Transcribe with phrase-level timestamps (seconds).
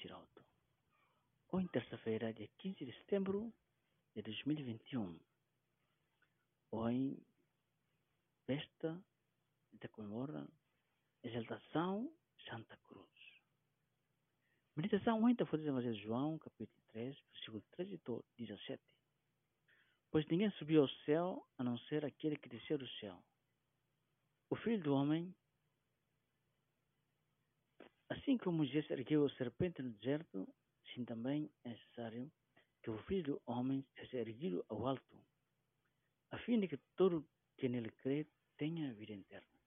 [0.00, 0.44] Siroto.
[1.50, 3.52] Hoje, terça-feira, dia 15 de setembro
[4.14, 5.18] de 2021.
[6.70, 7.22] Hoje,
[8.46, 9.02] festa
[9.72, 10.46] de comemora
[11.22, 12.12] exaltação
[12.48, 13.08] Santa Cruz.
[14.76, 18.00] Meditação hoje foi do de João, capítulo 3, versículo 13
[18.38, 18.82] e 17.
[20.10, 23.22] Pois ninguém subiu ao céu a não ser aquele que desceu do céu.
[24.50, 25.34] O Filho do Homem
[28.22, 30.46] Assim como Moisés ergueu a serpente no deserto,
[30.86, 32.30] assim também é necessário
[32.80, 35.18] que o Filho do Homem seja erguido ao alto,
[36.30, 37.26] a fim de que todo
[37.56, 38.24] que nele crê
[38.56, 39.58] tenha vida eterna.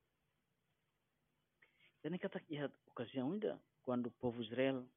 [2.01, 2.41] E naquela
[2.87, 4.87] ocasião ainda, quando o povo de Israel,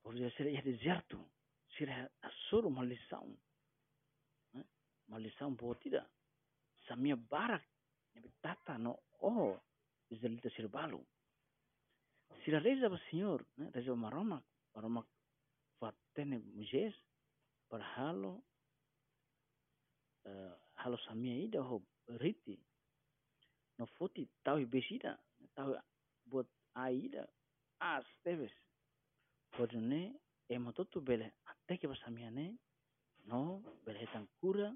[0.00, 1.18] o povo Israel ia deserto,
[1.78, 3.38] seria a sua uma lição,
[4.52, 4.66] né?
[5.08, 6.06] uma lição boa tida.
[6.86, 7.66] Samia barak,
[8.42, 9.58] tata no oh,
[10.10, 11.06] Israelita sirbalu.
[12.44, 13.70] Sila reza ba senhor, né?
[13.74, 14.42] Reza maroma,
[14.74, 15.04] maroma
[15.78, 16.94] fatene mujes
[17.68, 18.42] para halo
[20.24, 21.82] uh, halo samia ida ho
[22.20, 22.58] riti.
[23.78, 25.18] No foti tau besida,
[25.54, 25.76] tau
[26.26, 27.28] buat aida
[27.80, 28.52] as teves.
[29.56, 30.18] Podune
[30.48, 32.56] emo totu bele ateke ba samia ne
[33.26, 34.72] no bele hetan kura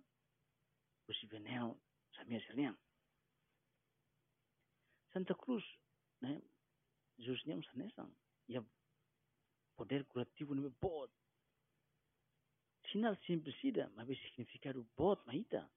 [1.09, 1.77] usi beneo
[2.17, 2.77] samia serniang.
[5.13, 5.65] Santa Cruz,
[6.21, 6.41] né?
[7.25, 8.13] Jusnya msanesang
[8.49, 8.61] ya
[9.77, 11.11] poder curativo no bot.
[12.91, 15.71] Sinal simplicida mas significado bot maita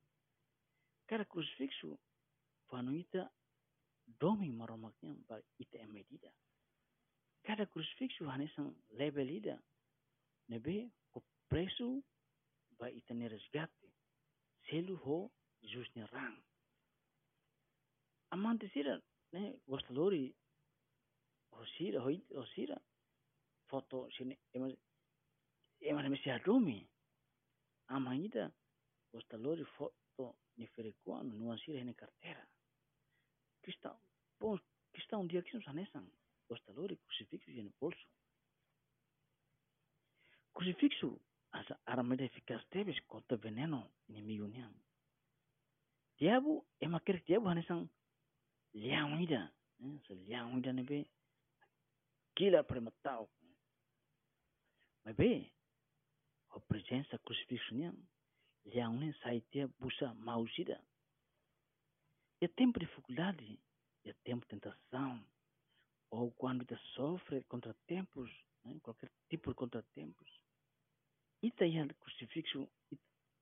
[1.07, 1.99] cara crucifixo
[2.69, 3.29] fanuita
[4.19, 6.29] domi maromaknya ba ita é medida
[7.43, 9.55] cada crucifixo hanesang levelida
[10.49, 12.03] nebe o preço
[12.77, 13.87] ba ita ne resgate
[14.69, 16.37] selu ho jusnya rang.
[18.31, 20.33] Amante sira ne gostalori
[21.61, 22.03] Osira,
[22.35, 22.81] Osira,
[23.67, 24.73] foto sini, emas,
[25.81, 26.87] emas mesi adumi.
[27.87, 28.51] Ama ida,
[29.37, 32.47] lori foto ni ferekuano, nuansira hene cartera.
[33.61, 33.95] Kista,
[34.39, 34.59] bom,
[34.93, 36.09] kista um dia que nos anesan,
[36.75, 38.07] lori crucifixo hene bolso.
[40.53, 41.19] Crucifixo,
[41.51, 44.73] asa arma eficaz tebes contra veneno inimigo niang.
[46.17, 47.89] Diabo, ema quer diabo hanesan
[48.73, 51.05] liang ida, eh, se liang ida nebe,
[52.35, 53.29] killer prematural.
[55.03, 55.51] Mas bem,
[56.49, 57.97] a presença crucifixiana
[58.65, 60.81] já é não ensaio de é busca maugida.
[62.41, 63.59] E de dificuldade,
[64.03, 65.25] e de tentação,
[66.09, 68.31] ou quando você sofre contratempos,
[68.63, 68.79] né?
[68.81, 70.29] qualquer tipo de contratempos,
[71.41, 72.69] e é a crucifixo,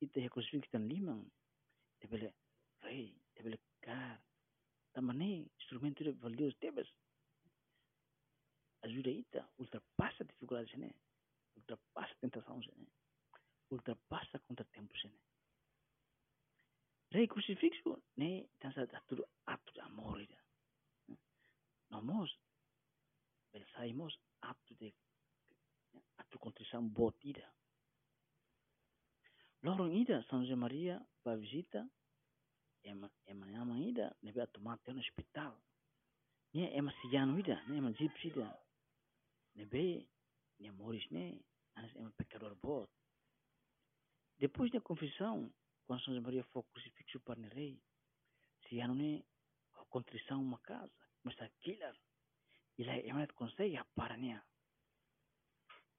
[0.01, 1.25] e tem a crucifixo em Lima,
[1.99, 2.33] te vele
[2.81, 4.21] rei, te vele car,
[4.93, 6.55] também instrumento de valioso,
[8.85, 10.93] ita ultrapassa dificuldades né
[11.55, 12.87] ultrapassa tentações né
[13.69, 15.19] ultrapassa contratempos né
[17.11, 20.37] rei crucifixo né dança tudo ato de amor ida
[21.89, 22.35] nós
[23.51, 24.93] pensamos ato de
[26.17, 27.47] ato contrição botida
[29.63, 31.89] Lorong ida São José Maria para visita
[32.83, 35.57] ema ema ema ida nebe a tomar até no hospital
[36.53, 38.63] né ema sijano ida né ema gypsy ida
[39.55, 40.09] Nebre,
[40.59, 41.39] Nemores, né?
[42.17, 42.55] pecador
[44.39, 45.53] Depois da confissão,
[45.85, 47.81] quando Santa Maria foi crucificada para Nerei,
[48.67, 49.23] se já não é
[49.79, 50.91] a contrição uma casa,
[51.23, 51.97] mas aquilo,
[52.77, 54.41] e lá é uma consegue para né.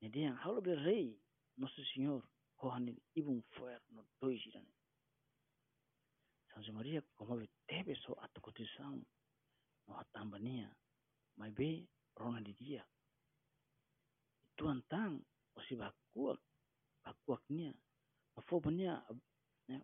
[0.00, 1.20] Nedean, halo do rei,
[1.56, 2.28] nosso senhor,
[2.60, 4.50] Johanel, ibum foi no dois né?
[4.50, 4.74] irane.
[6.52, 7.40] Santa Maria, como
[17.24, 17.72] bakuak nia
[18.36, 19.04] a fo bania
[19.68, 19.80] ne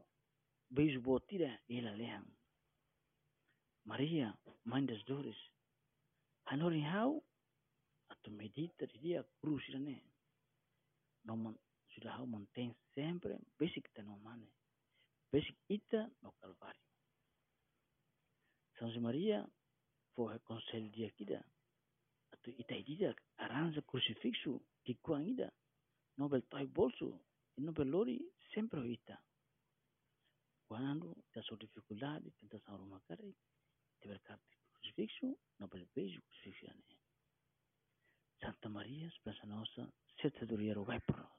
[0.70, 2.26] beijo botira ela leang
[3.84, 5.36] Maria mãe das dores
[6.44, 7.24] hanori hau
[8.10, 10.02] atu medita di dia cruz ne
[11.24, 11.56] não
[11.94, 14.48] sudah hau mantém sempre basic ta no mane
[15.32, 16.84] basic ita no calvário
[18.76, 19.48] São Maria
[20.14, 21.40] foi conselho dia kita
[22.42, 25.52] tu ita ida arranza crucifixo que quando ida
[26.16, 27.20] nobel tai bolso
[27.60, 28.18] Não pelori
[28.54, 29.22] sempre a vida.
[30.66, 33.22] Quando da sua dificuldade, tentação arruma cara,
[34.00, 36.98] tiver carta de crucifixo, não pelo beijo crucifixione.
[38.40, 39.92] Santa Maria, Esperança Nossa,
[40.22, 41.29] sete sabedoria rogai por